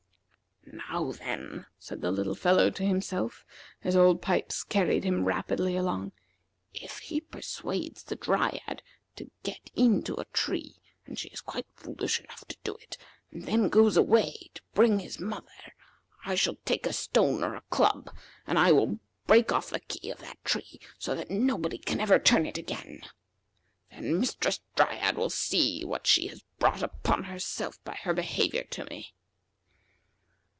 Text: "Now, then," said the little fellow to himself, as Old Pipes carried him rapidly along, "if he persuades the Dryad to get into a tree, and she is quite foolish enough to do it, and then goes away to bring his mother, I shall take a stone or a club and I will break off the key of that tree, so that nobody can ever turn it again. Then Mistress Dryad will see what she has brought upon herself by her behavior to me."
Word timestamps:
"Now, 0.89 1.11
then," 1.13 1.65
said 1.79 2.01
the 2.01 2.11
little 2.11 2.35
fellow 2.35 2.69
to 2.69 2.83
himself, 2.83 3.45
as 3.83 3.95
Old 3.95 4.21
Pipes 4.21 4.63
carried 4.63 5.03
him 5.03 5.25
rapidly 5.25 5.75
along, 5.75 6.11
"if 6.73 6.99
he 6.99 7.19
persuades 7.21 8.03
the 8.03 8.15
Dryad 8.15 8.83
to 9.15 9.31
get 9.43 9.71
into 9.75 10.15
a 10.19 10.25
tree, 10.25 10.79
and 11.05 11.17
she 11.17 11.29
is 11.29 11.41
quite 11.41 11.65
foolish 11.73 12.19
enough 12.19 12.45
to 12.49 12.57
do 12.63 12.75
it, 12.75 12.97
and 13.31 13.43
then 13.45 13.69
goes 13.69 13.97
away 13.97 14.49
to 14.53 14.61
bring 14.73 14.99
his 14.99 15.19
mother, 15.19 15.75
I 16.25 16.35
shall 16.35 16.55
take 16.65 16.85
a 16.85 16.93
stone 16.93 17.43
or 17.43 17.55
a 17.55 17.61
club 17.69 18.13
and 18.45 18.59
I 18.59 18.71
will 18.71 18.99
break 19.27 19.51
off 19.51 19.69
the 19.71 19.79
key 19.79 20.09
of 20.09 20.19
that 20.19 20.43
tree, 20.43 20.79
so 20.99 21.15
that 21.15 21.31
nobody 21.31 21.77
can 21.79 21.99
ever 21.99 22.19
turn 22.19 22.45
it 22.45 22.57
again. 22.57 23.01
Then 23.89 24.19
Mistress 24.19 24.59
Dryad 24.75 25.17
will 25.17 25.29
see 25.29 25.83
what 25.83 26.05
she 26.05 26.27
has 26.27 26.43
brought 26.59 26.83
upon 26.83 27.25
herself 27.25 27.83
by 27.83 27.95
her 28.03 28.13
behavior 28.13 28.63
to 28.71 28.85
me." 28.85 29.13